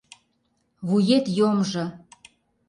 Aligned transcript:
Вует 0.87 1.25
йомжо!.. 1.37 1.85